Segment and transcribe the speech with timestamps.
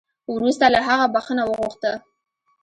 [0.33, 1.91] وروسته له هغه بخښنه وغوښته